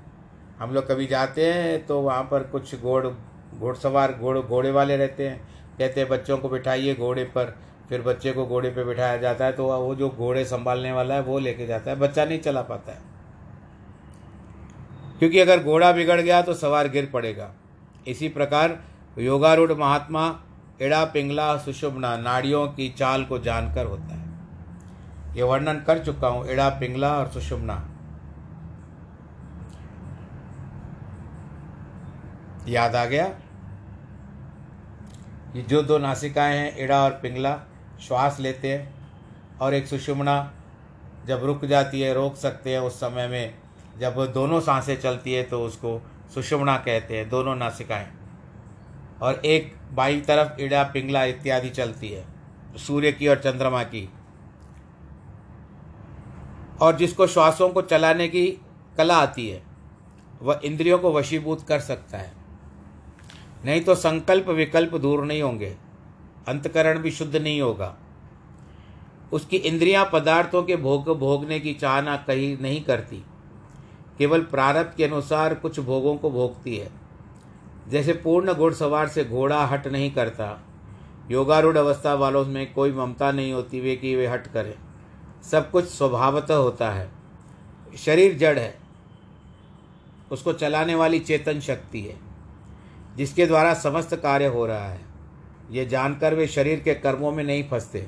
[0.58, 5.28] हम लोग कभी जाते हैं तो वहाँ पर कुछ घोड़, घोड़सवार, घोड़, घोड़े वाले रहते
[5.28, 5.38] हैं।
[5.78, 7.56] कहते हैं, बच्चों को बिठाइए घोड़े पर।
[7.88, 11.22] फिर बच्चे को घोड़े पर बिठाया जाता है तो वो जो घोड़े संभालने वाला है
[11.22, 13.09] वो लेके जाता है। बच्चा नहीं चला पाता है।
[15.20, 17.50] क्योंकि अगर घोड़ा बिगड़ गया तो सवार गिर पड़ेगा।
[18.06, 18.78] इसी प्रकार
[19.18, 20.22] योगारूढ़ महात्मा
[20.82, 26.46] एड़ा, पिंगला सुषुम्ना नाड़ियों की चाल को जानकर होता है। ये वर्णन कर चुका हूँ,
[26.46, 27.74] एड़ा, पिंगला और सुषुम्ना
[32.68, 33.26] याद आ गया?
[35.56, 37.58] ये जो दो नासिकाएँ हैं, एड़ा और पिंगला,
[38.00, 38.94] श्वास लेते हैं
[39.58, 40.52] और एक सुषुम्ना
[41.26, 43.54] जब रुक जाती है, रोक सकते हैं उस समय में
[44.00, 46.00] जब दोनों साँसें चलती है तो उसको
[46.34, 48.08] सुषुम्ना कहते हैं, दोनों नासिकाएँ।
[49.22, 52.24] और एक बाई तरफ़ इड़ा, पिंगला इत्यादि चलती है,
[52.76, 54.08] सूर्य की और चंद्रमा की।
[56.80, 58.46] और जिसको श्वासों को चलाने की
[58.98, 59.62] कला आती है,
[60.42, 62.32] वह इंद्रियों को वशीभूत कर सकता है।
[63.64, 65.76] नहीं तो संकल्प विकल्प दूर नहीं होंगे,
[66.48, 67.96] अंतकरण भी शुद्ध नहीं होगा।
[69.32, 73.24] उसकी इंद्रियाँ पदार्थों के भोग भोगने की चाहना कहीं नहीं करती।
[74.20, 76.90] केवल प्रारब्ध के अनुसार कुछ भोगों को भोगती है।
[77.88, 80.60] जैसे पूर्ण घुड़सवार से घोड़ा हट नहीं करता,
[81.30, 84.74] योगारूढ़ अवस्था वालों में कोई ममता नहीं होती वे कि वे हट करें।
[85.42, 87.10] सब कुछ स्वभावतः होता है।
[87.98, 88.78] शरीर जड़ है।
[90.32, 92.16] उसको चलाने वाली चेतन शक्ति है,
[93.16, 95.00] जिसके द्वारा समस्त कार्य हो रहा है।
[95.70, 98.06] ये जानकर वे शरीर के कर्मों में नहीं फंसते।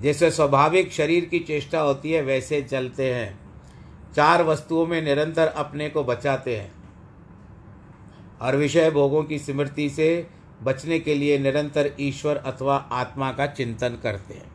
[0.00, 3.43] जैसे स्वाभाविक शरीर की चेष्टा होती है, वैसे चलते हैं।
[4.16, 6.72] चार वस्तुओं में निरंतर अपने को बचाते हैं।
[8.40, 10.26] और विषय भोगों की स्मृति से
[10.62, 14.52] बचने के लिए निरंतर ईश्वर अथवा आत्मा का चिंतन करते हैं।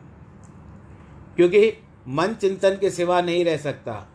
[1.36, 1.72] क्योंकि
[2.08, 4.06] मन चिंतन के सिवा नहीं रह सकता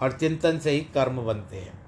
[0.00, 1.84] और चिंतन से ही कर्म बनते हैं।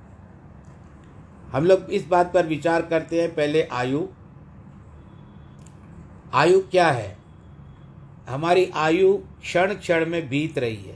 [1.53, 4.07] हम लोग इस बात पर विचार करते हैं, पहले आयु।
[6.33, 7.17] आयु क्या है?
[8.29, 10.96] हमारी आयु क्षण क्षण में बीत रही है।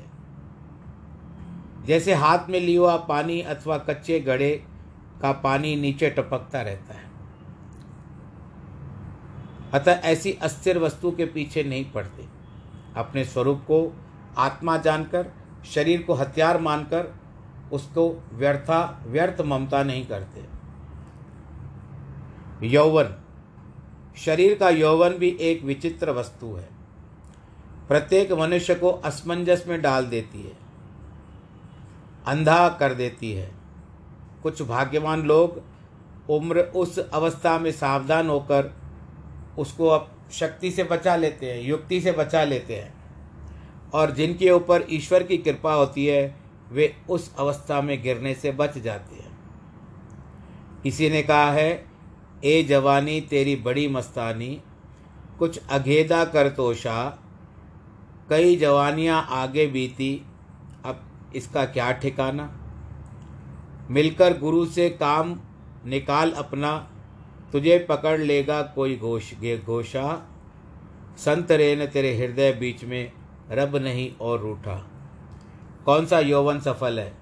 [1.85, 4.65] जैसे हाथ में लिया हुआ पानी अथवा कच्चे गड़े
[5.23, 7.11] का पानी नीचे टपकता रहता है।
[9.75, 12.25] अतः ऐसी अस्थिर वस्तु के पीछे नहीं पड़ते।
[12.97, 13.97] अपने स्वरूप को
[14.37, 15.31] आत्मा जानकर,
[15.71, 17.15] शरीर को हथियार मानकर,
[17.73, 20.61] उसको व्यर्था, व्यर्थ ममता नहीं करते।
[22.67, 23.15] यौवन।
[24.17, 26.69] शरीर का यौवन भी एक विचित्र वस्तु है।
[27.89, 30.60] प्रत्येक मनुष्य को असमंजस में डाल देती है।
[32.27, 33.53] अंधा कर देती है।
[34.43, 35.63] कुछ भाग्यवान लोग
[36.31, 38.77] उम्र उस अवस्था में सावधान होकर
[39.59, 42.95] उसको अब शक्ति से बचा लेते हैं, युक्ति से बचा लेते हैं।
[43.95, 46.37] और जिनके ऊपर ईश्वर की कृपा होती है,
[46.73, 49.39] वे उस अवस्था में गिरने से बच जाते हैं।
[50.83, 51.85] किसी ने कहा है,
[52.45, 54.63] ए जवानी, तेरी बड़ी मस्तानी,
[55.39, 57.19] कुछ अघेदा कर तोशा,
[58.31, 60.27] कई जवानियाँ आगे बीती
[61.37, 62.51] इसका क्या ठिकाना?
[63.91, 65.39] मिलकर गुरु से काम
[65.87, 66.91] निकाल अपना,
[67.53, 69.33] तुझे पकड़ लेगा कोई घोष
[69.67, 70.27] घोषा
[71.19, 73.13] संत रेन तेरे हृदय बीच में
[73.51, 74.87] रब नहीं और रूठा।
[75.85, 77.13] कौन सा यौवन सफल है?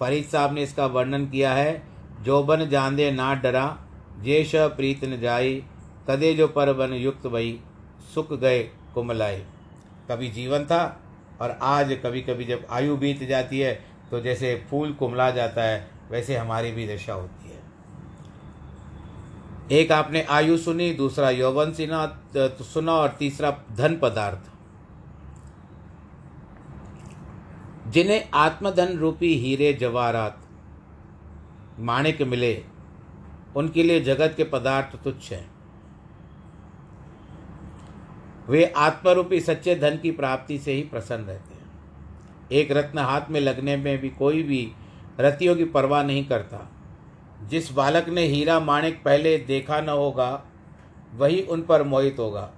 [0.00, 1.82] फरीद साहब ने इसका वर्णन किया है
[2.22, 3.78] जोबन जांदे ना डरा
[4.22, 5.64] जेश प्रीत न जाई,
[6.10, 7.60] कदे जो पर बन युक्त भई
[8.14, 8.62] सुख गए
[8.94, 9.46] कुमलाए।
[10.10, 11.02] कभी जीवन था
[11.40, 13.72] और आज कभी कभी जब आयु बीत जाती है
[14.10, 17.58] तो जैसे फूल कुमला जाता है, वैसे हमारी भी दशा होती है।
[19.72, 24.50] एक आपने आयु सुनी, दूसरा यौवन सुना सुना और तीसरा धन पदार्थ।
[27.88, 30.40] जिन्हें आत्मधन रूपी हीरे, जवाहरात,
[31.78, 32.64] माणिक मिले,
[33.56, 35.59] उनके लिए जगत के पदार्थ तुच्छ हैं।
[38.50, 41.70] वे आत्मरूपी सच्चे धन की प्राप्ति से ही प्रसन्न रहते हैं।
[42.52, 44.72] एक रत्न हाथ में लगने में भी कोई भी
[45.20, 46.68] रतियों की परवाह नहीं करता।
[47.46, 50.44] जिस बालक ने हीरा माणिक पहले देखा न होगा,
[51.14, 52.50] वही उन पर मोहित होगा।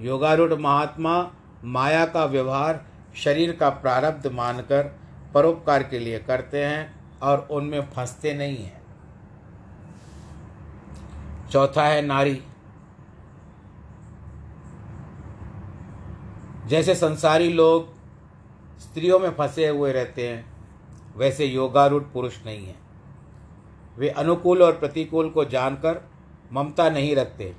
[0.00, 1.30] योगारूढ़ महात्मा
[1.64, 2.84] माया का व्यवहार
[3.16, 4.98] शरीर का प्रारब्ध मानकर
[5.34, 8.82] परोपकार के लिए करते हैं और उनमें फंसते नहीं हैं।
[11.50, 12.42] चौथा है नारी।
[16.68, 17.88] जैसे संसारी लोग
[18.78, 20.44] स्त्रियों में फंसे हुए रहते हैं,
[21.16, 22.74] वैसे योगारूढ़ पुरुष नहीं है।
[23.98, 26.08] वे अनुकूल और प्रतिकूल को जानकर
[26.52, 27.56] ममता नहीं रखते।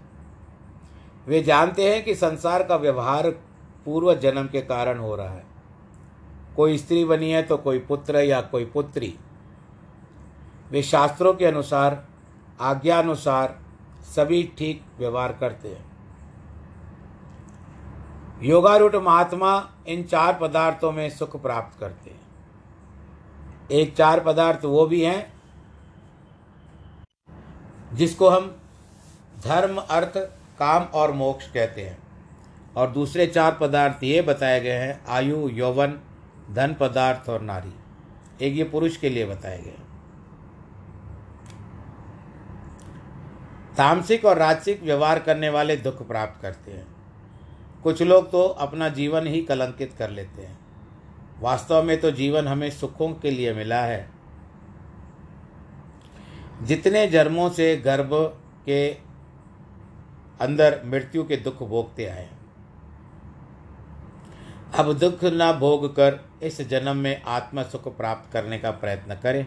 [1.28, 3.30] वे जानते हैं कि संसार का व्यवहार
[3.86, 5.46] पूर्व जन्म के कारण हो रहा है।
[6.56, 9.18] कोई स्त्री बनी है तो कोई पुत्र या कोई पुत्री।
[10.72, 12.06] वे शास्त्रों के अनुसार,
[12.62, 13.60] आज्ञानुसार
[14.16, 15.89] सभी ठीक व्यवहार करते हैं।
[18.42, 19.52] योगारूढ़ महात्मा
[19.88, 22.20] इन चार पदार्थों में सुख प्राप्त करते हैं।
[23.72, 25.34] एक चार पदार्थ वो भी हैं
[27.94, 28.56] जिसको हम
[29.44, 30.18] धर्म, अर्थ,
[30.60, 31.98] काम और मोक्ष कहते हैं।
[32.78, 36.00] और दूसरे चार पदार्थ ये बताए गए हैं, आयु, यौवन,
[36.52, 37.74] धन पदार्थ और नारी।
[38.42, 39.76] एक ये पुरुष के लिए बताए गए
[43.78, 46.88] तामसिक और राजसिक व्यवहार करने वाले दुख प्राप्त करते हैं।
[47.84, 50.58] कुछ लोग तो अपना जीवन ही कलंकित कर लेते हैं।
[51.42, 54.10] वास्तव में तो जीवन हमें सुखों के लिए मिला है।
[56.64, 58.10] जितने जन्मों से गर्भ
[58.66, 58.90] के
[60.42, 62.30] अंदर मृत्यु के दुख भोगते आए
[64.76, 69.46] अब दुख न भोग कर इस जन्म में आत्म सुख प्राप्त करने का प्रयत्न करें।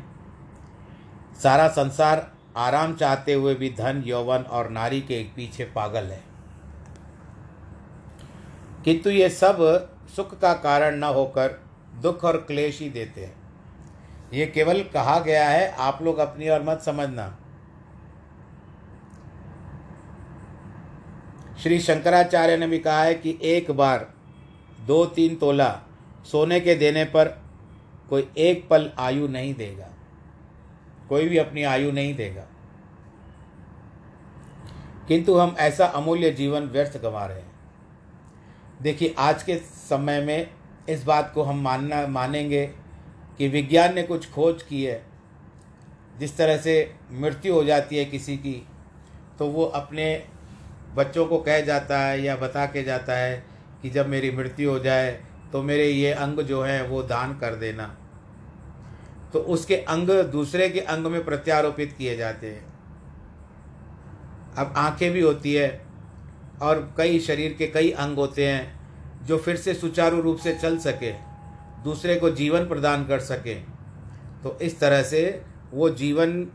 [1.43, 6.32] सारा संसार आराम चाहते हुए भी धन, यौवन और नारी के पीछे पागल है।
[8.85, 11.61] किंतु ये सब सुख का कारण न होकर
[12.03, 13.43] दुख और क्लेश ही देते हैं।
[14.33, 17.39] ये केवल कहा गया है, आप लोग अपनी और मत समझना।
[21.63, 24.15] श्री शंकराचार्य ने भी कहा है कि एक बार
[24.87, 25.81] दो तीन तोला
[26.25, 27.43] सोने के देने पर
[28.11, 29.89] कोई एक पल आयु नहीं देगा।
[31.09, 32.47] कोई भी अपनी आयु नहीं देगा।
[35.09, 37.52] किंतु हम ऐसा अमूल्य जीवन व्यर्थ गंवा रहे हैं।
[38.83, 40.51] देखिए, आज के समय में
[40.89, 42.67] इस बात को हम मानना, मानेंगे
[43.39, 45.03] कि विज्ञान ने कुछ खोज की है।
[46.19, 48.67] जिस तरह से मृत्यु हो जाती है किसी की
[49.39, 50.25] तो वो अपने
[50.95, 53.45] बच्चों को कह जाता है या बता के जाता है
[53.83, 55.13] कि जब मेरी मृत्यु हो जाए
[55.53, 57.87] तो मेरे ये अंग जो हैं, वो दान कर देना।
[59.33, 62.65] तो उसके अंग दूसरे के अंग में प्रत्यारोपित किए जाते हैं।
[64.55, 65.92] अब आँखें भी होती है
[66.63, 70.79] और कई शरीर के कई अंग होते हैं जो फिर से सुचारू रूप से चल
[70.79, 71.13] सके,
[71.85, 73.55] दूसरे को जीवन प्रदान कर सके।
[74.43, 76.47] तो इस तरह से वो जीवन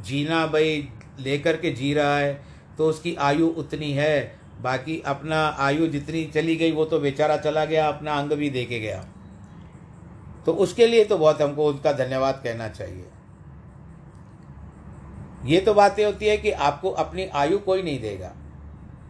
[0.00, 0.88] जीना भाई
[1.20, 2.32] लेकर के जी रहा है
[2.78, 7.64] तो उसकी आयु उतनी है। बाकी अपना आयु जितनी चली गई, वो तो बेचारा चला
[7.64, 9.04] गया, अपना अंग भी दे के गया।
[10.46, 13.04] तो उसके लिए तो बहुत हमको उनका धन्यवाद कहना चाहिए।
[15.44, 18.32] ये तो बातें होती है कि आपको अपनी आयु कोई नहीं देगा।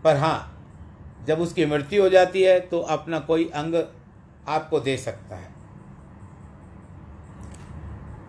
[0.04, 0.50] पर हाँ
[1.26, 3.74] जब उसकी मृत्यु हो जाती है तो अपना कोई अंग
[4.48, 5.52] आपको दे सकता है।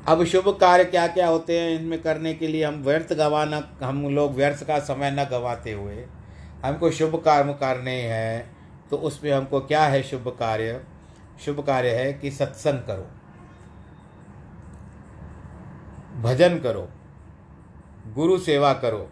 [0.08, 4.04] अब शुभ कार्य क्या क्या होते हैं, इनमें करने के लिए हम व्यर्थ गंवाना, हम
[4.10, 6.06] लोग व्यर्थ का समय न गंवाते हुए
[6.66, 8.56] हमको शुभ कर्म करने हैं
[8.90, 10.82] तो उसमें हमको क्या है शुभ कार्य?
[11.46, 13.08] शुभ कार्य है कि सत्संग करो।
[16.22, 16.88] भजन करो।
[18.14, 19.10] गुरु सेवा करो।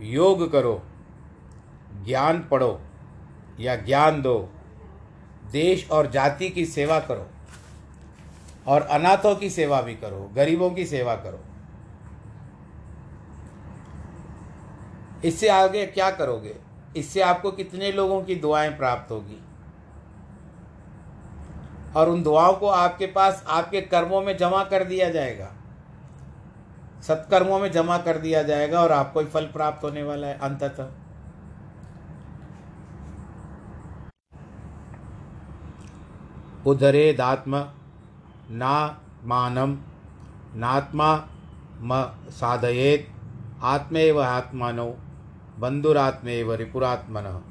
[0.00, 0.82] योग करो।
[2.04, 2.80] ज्ञान पढ़ो
[3.60, 4.50] या ज्ञान दो,
[5.52, 7.26] देश और जाति की सेवा करो
[8.66, 11.40] और अनाथों की सेवा भी करो, गरीबों की सेवा करो।
[15.24, 16.56] इससे आगे क्या करोगे?
[16.96, 19.42] इससे आपको कितने लोगों की दुआएँ प्राप्त होगी?
[21.96, 25.52] और उन दुआओं को आपके पास, आपके कर्मों में जमा कर दिया जाएगा।
[27.02, 30.90] सत्कर्मों में जमा कर दिया जाएगा और आपको ही फल प्राप्त होने वाला है अंततः।
[36.66, 37.68] उदरेदात्म
[38.50, 39.78] ना मानम
[40.54, 41.28] नात्मा
[41.80, 43.08] म साधयेत
[43.62, 44.96] आत्मेव आत्मानो
[45.58, 47.44] बंधुरात्मेव रिपुरात्मन।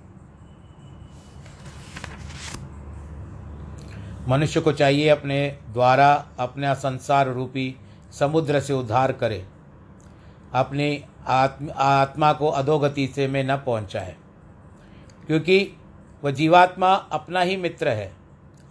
[4.28, 7.76] मनुष्य को चाहिए अपने द्वारा अपना संसार रूपी
[8.12, 9.45] समुद्र से उद्धार करे।
[10.54, 14.15] अपनी आत्म, आत्मा को अधोगति से में न पहुँचाए।
[15.28, 15.74] क्योंकि
[16.24, 18.19] वह जीवात्मा अपना ही मित्र है।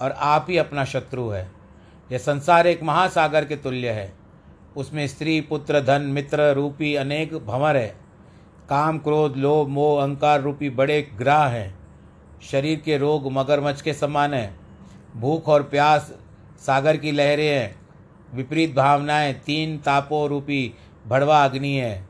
[0.01, 1.53] और आप ही अपना शत्रु है।
[2.13, 4.15] यह संसार एक महासागर के तुल्य है।
[4.77, 7.95] उसमें स्त्री, पुत्र, धन, मित्र, रूपी अनेक भंवर है।
[8.69, 11.79] काम, क्रोध, लोभ, मोह, अहंकार रूपी बड़े ग्रह हैं।
[12.43, 14.61] शरीर के रोग मगरमच्छ के समान हैं।
[15.17, 16.15] भूख और प्यास
[16.59, 17.81] सागर की लहरें हैं।
[18.35, 20.75] विपरीत भावनाएँ तीन तापों रूपी
[21.07, 22.09] भड़वा अग्नि है।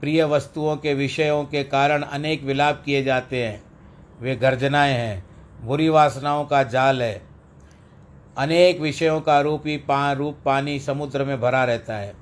[0.00, 3.62] प्रिय वस्तुओं के विषयों के कारण अनेक विलाप किए जाते हैं।
[4.20, 5.31] वे गर्जनाएँ हैं।
[5.64, 7.22] बुरी वासनाओं का जाल है।
[8.38, 12.14] अनेक विषयों का रूपी पा, रूप पानी समुद्र में भरा रहता है।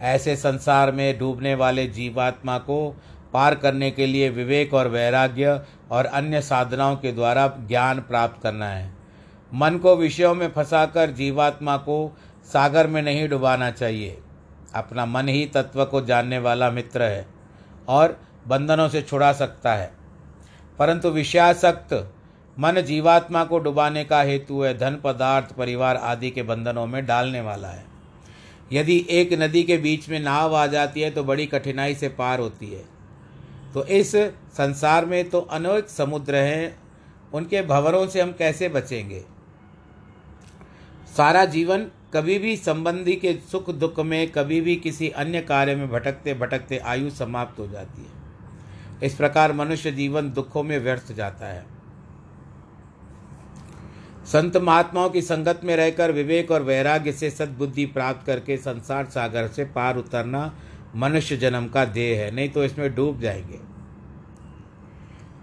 [0.00, 6.06] ऐसे संसार में डूबने वाले जीवात्मा को पार करने के लिए विवेक और वैराग्य और
[6.06, 8.94] अन्य साधनाओं के द्वारा ज्ञान प्राप्त करना है।
[9.54, 14.18] मन को विषयों में फंसाकर जीवात्मा को सागर में नहीं डुबाना चाहिए।
[14.74, 17.26] अपना मन ही तत्व को जानने वाला मित्र है
[17.88, 19.92] और बंधनों से छुड़ा सकता है।
[20.78, 22.12] परंतु विषयासक्त
[22.58, 27.40] मन जीवात्मा को डुबाने का हेतु है, धन पदार्थ, परिवार आदि के बंधनों में डालने
[27.40, 27.84] वाला है।
[28.72, 32.40] यदि एक नदी के बीच में नाव आ जाती है तो बड़ी कठिनाई से पार
[32.40, 32.84] होती है।
[33.74, 34.16] तो इस
[34.52, 36.78] संसार में तो अनेक समुद्र हैं,
[37.34, 39.24] उनके भंवरों से हम कैसे बचेंगे?
[41.16, 45.88] सारा जीवन कभी भी संबंधी के सुख दुख में, कभी भी किसी अन्य कार्य में
[45.90, 51.46] भटकते भटकते आयु समाप्त हो जाती है। इस प्रकार मनुष्य जीवन दुखों में व्यर्थ जाता
[51.46, 51.75] है।
[54.26, 59.46] संत महात्माओं की संगत में रहकर विवेक और वैराग्य से सद्बुद्धि प्राप्त करके संसार सागर
[59.48, 60.52] से पार उतरना
[60.96, 63.60] मनुष्य जन्म का देह है, नहीं तो इसमें डूब जाएँगे।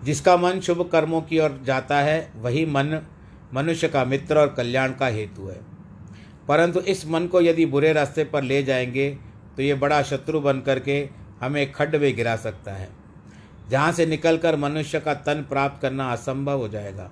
[0.03, 2.99] जिसका मन शुभ कर्मों की ओर जाता है, वही मन
[3.53, 5.59] मनुष्य का मित्र और कल्याण का हेतु है।
[6.47, 9.09] परंतु इस मन को यदि बुरे रास्ते पर ले जाएँगे
[9.57, 11.09] तो ये बड़ा शत्रु बन करके
[11.41, 12.89] हमें खड्ड में गिरा सकता है।
[13.69, 17.11] जहाँ से निकलकर मनुष्य का तन प्राप्त करना असंभव हो जाएगा।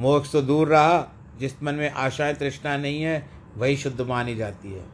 [0.00, 1.06] मोक्ष तो दूर रहा,
[1.38, 4.84] जिस मन में आशाएँ तृष्णा नहीं है, वही शुद्ध मानी जाती है।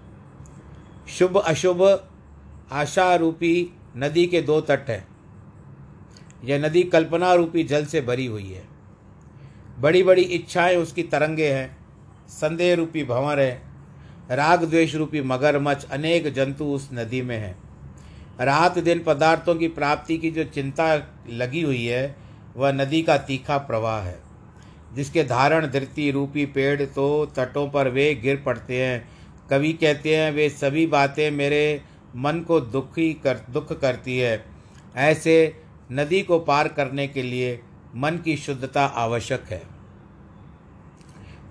[1.09, 2.09] शुभ अशुभ
[2.72, 5.07] आशा रूपी नदी के दो तट हैं।
[6.44, 8.64] यह नदी कल्पना रूपी जल से भरी हुई है।
[9.78, 11.76] बड़ी बड़ी इच्छाएँ उसकी तरंगे हैं,
[12.28, 13.62] संदेह रूपी भंवर है,
[14.30, 17.57] राग द्वेष रूपी मगरमच्छ अनेक जंतु उस नदी में हैं।
[18.40, 22.16] रात दिन पदार्थों की प्राप्ति की जो चिंता लगी हुई है,
[22.57, 24.26] वह नदी का तीखा प्रवाह है।
[24.95, 29.09] जिसके धारण धरती रूपी पेड़ तो तटों पर वे गिर पड़ते हैं।
[29.51, 31.82] कवि कहते हैं, वे सभी बातें मेरे
[32.16, 34.45] मन को दुखी कर, दुख करती है।
[34.97, 35.62] ऐसे
[35.93, 37.61] नदी को पार करने के लिए
[37.95, 39.62] मन की शुद्धता आवश्यक है।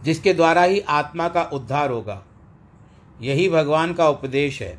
[0.04, 2.24] जिसके द्वारा ही आत्मा का उद्धार होगा,
[3.22, 4.78] यही भगवान का उपदेश है।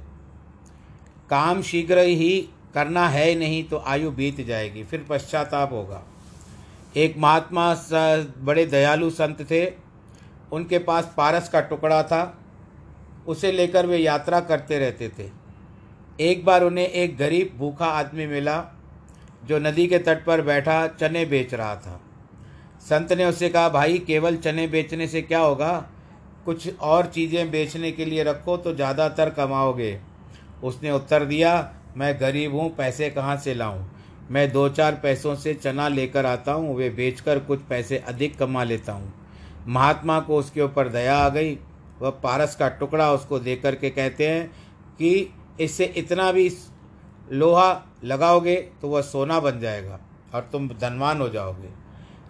[1.30, 6.02] काम शीघ्र ही करना है नहीं तो आयु बीत जाएगी, फिर पश्चाताप होगा।
[6.96, 7.74] एक महात्मा
[8.40, 9.64] बड़े दयालु संत थे।
[10.52, 12.38] उनके पास पारस का टुकड़ा था।
[13.28, 15.28] उसे लेकर वे यात्रा करते रहते थे।
[16.20, 18.64] एक बार उन्हें एक गरीब, भूखा आदमी मिला,
[19.44, 22.00] जो नदी के तट पर बैठा चने बेच रहा था।
[22.80, 25.72] संत ने उससे कहा, भाई, केवल चने बेचने से क्या होगा?
[26.44, 29.98] कुछ और चीज़ें बेचने के लिए रखो तो ज़्यादातर कमाओगे।
[30.64, 33.84] उसने उत्तर दिया, मैं गरीब हूँ, पैसे कहाँ से लाऊं?
[34.30, 38.64] मैं दो चार पैसों से चना लेकर आता हूँ, वे बेचकर कुछ पैसे अधिक कमा
[38.64, 39.12] लेता हूँ।
[39.68, 41.54] महात्मा को उसके ऊपर दया आ गई।
[42.00, 44.46] वह पारस का टुकड़ा उसको दे करके कहते हैं
[44.98, 45.28] कि
[45.60, 46.50] इससे इतना भी
[47.32, 47.70] लोहा
[48.04, 49.98] लगाओगे तो वह सोना बन जाएगा
[50.34, 51.68] और तुम धनवान हो जाओगे।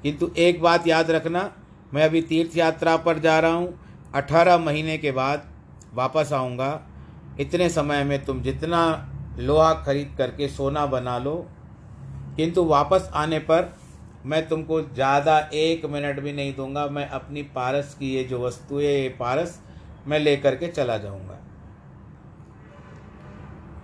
[0.03, 1.51] किंतु एक बात याद रखना,
[1.95, 3.79] मैं अभी तीर्थ यात्रा पर जा रहा हूँ।
[4.15, 5.49] अठारह महीने के बाद
[5.95, 6.81] वापस आऊँगा।
[7.41, 8.83] इतने समय में तुम जितना
[9.39, 11.35] लोहा खरीद करके सोना बना लो
[12.37, 13.75] किंतु वापस आने पर
[14.27, 18.79] मैं तुमको ज़्यादा एक मिनट भी नहीं दूँगा, मैं अपनी पारस की ये जो वस्तु
[18.79, 19.61] है, ये पारस
[20.07, 21.39] मैं लेकर के चला जाऊँगा।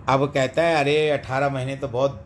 [0.09, 2.25] अब कहता है, अरे, अठारह महीने तो बहुत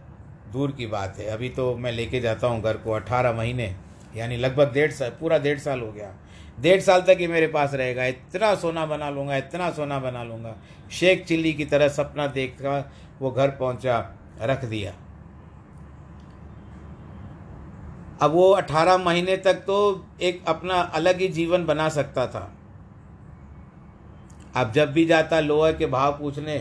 [0.53, 3.75] दूर की बात है। अभी तो मैं लेके जाता हूँ घर को अठारह महीने,
[4.17, 6.13] यानी लगभग डेढ़ साल पूरा डेढ़ साल हो गया।
[6.61, 10.57] डेढ़ साल तक ही मेरे पास रहेगा। इतना सोना बना लूँगा, इतना सोना बना लूँगा।
[10.91, 14.95] शेख चिल्ली की तरह सपना देख कर वो घर पहुँचा, रख दिया।
[18.21, 22.51] अब वो अठारह महीने तक तो एक अपना अलग ही जीवन बना सकता था।
[24.57, 26.59] अब जब भी जाता लोहा के भाव पूछने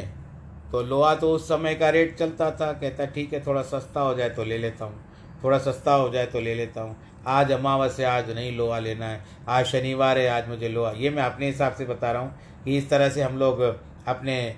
[0.72, 4.14] तो लोहा तो उस समय का रेट चलता था, कहता, ठीक है, थोड़ा सस्ता हो
[4.14, 4.96] जाए तो ले लेता हूँ,
[5.44, 6.96] थोड़ा सस्ता हो जाए तो ले लेता हूँ।
[7.28, 11.10] आज अमावस है आज नहीं लोहा लेना है, आज शनिवार है, आज मुझे लोहा ये
[11.10, 14.56] मैं अपने हिसाब से बता रहा हूँ कि इस तरह से हम लोग अपने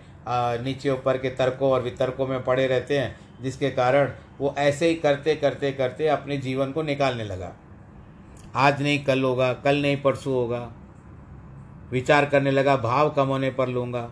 [0.63, 4.95] नीचे ऊपर के तर्कों और वितर्कों में पड़े रहते हैं। जिसके कारण वो ऐसे ही
[4.95, 7.53] करते करते करते अपने जीवन को निकालने लगा।
[8.55, 10.71] आज नहीं, कल होगा, कल नहीं, परसों होगा।
[11.91, 14.11] विचार करने लगा, भाव कम होने पर लूँगा।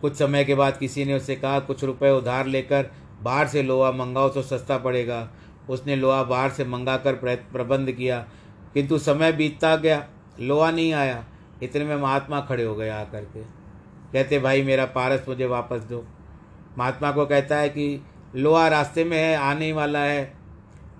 [0.00, 2.90] कुछ समय के बाद किसी ने उससे कहा, कुछ रुपए उधार लेकर
[3.22, 5.30] बाहर से लोहा मंगाओ तो सस्ता पड़ेगा।
[5.70, 8.26] उसने लोहा बाहर से मंगा कर प्रबंध किया।
[8.74, 10.08] किंतु समय बीतता गया,
[10.40, 11.24] लोहा नहीं आया।
[11.62, 13.42] इतने में महात्मा खड़े हो गए आकर के।
[14.12, 16.04] कहते, भाई मेरा पारस मुझे वापस दो।
[16.78, 18.04] महात्मा को कहता है कि
[18.36, 20.32] लोहा रास्ते में है, आने वाला है।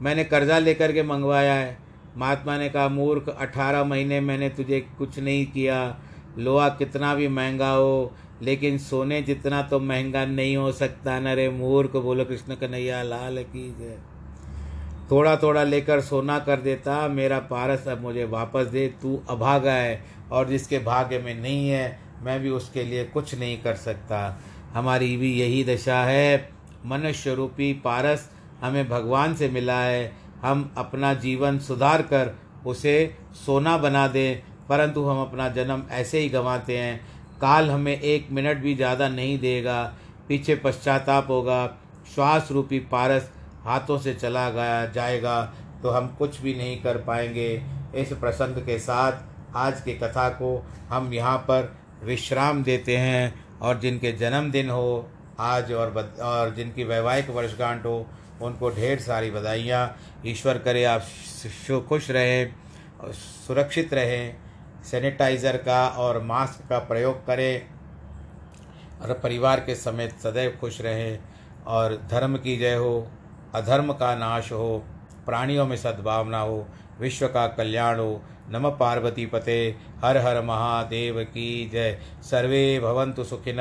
[0.03, 1.79] मैंने कर्जा लेकर के मंगवाया है।
[2.17, 6.01] महात्मा ने कहा, मूर्ख, अठारह महीने मैंने तुझे कुछ नहीं किया।
[6.39, 11.49] लोहा कितना भी महँगा हो, लेकिन सोने जितना तो महँगा नहीं हो सकता। न रे
[11.49, 13.99] मूर्ख, बोलो कृष्ण कन्हैया, लाल की जय।
[15.11, 20.05] थोड़ा थोड़ा लेकर सोना कर देता। मेरा पारस अब मुझे वापस दे। तू अभागा है
[20.33, 24.41] और जिसके भाग्य में नहीं है, मैं भी उसके लिए कुछ नहीं कर सकता।
[24.75, 28.29] हमारी भी यही दशा है। मनुष्य रूपी पारस
[28.63, 30.13] हमें भगवान से मिला है।
[30.43, 32.35] हम अपना जीवन सुधार कर
[32.67, 32.95] उसे
[33.37, 37.01] सोना बना दें, परंतु हम अपना जन्म ऐसे ही गंवाते हैं।
[37.41, 39.83] काल हमें एक मिनट भी ज़्यादा नहीं देगा।
[40.29, 41.67] पीछे पश्चाताप होगा।
[42.15, 43.31] श्वास रूपी पारस
[43.65, 45.43] हाथों से चला गया जाएगा
[45.83, 47.51] तो हम कुछ भी नहीं कर पाएँगे।
[47.95, 50.57] इस प्रसंग के साथ आज की कथा को
[50.89, 51.73] हम यहाँ पर
[52.05, 55.09] विश्राम देते हैं और जिनके जन्मदिन हो
[55.43, 58.07] आज और बद, और जिनकी वैवाहिक वर्षगांठ हो
[58.43, 61.03] उनको ढेर सारी बधाइयाँ। ईश्वर करे आप
[61.89, 62.55] खुश रहें
[63.13, 64.37] सुरक्षित रहें
[64.85, 67.67] सैनिटाइज़र का और मास्क का प्रयोग करें
[69.01, 71.19] और परिवार के समेत सदैव खुश रहें
[71.69, 73.07] और धर्म की जय हो
[73.55, 74.77] अधर्म का नाश हो
[75.27, 76.67] प्राणियों में सद्भावना हो
[77.01, 78.21] विश्व का कल्याण हो।
[78.51, 79.55] नम पार्वती पते
[80.05, 83.61] हर हर महादेव की जय। सर्वे भवन्तु सुखिन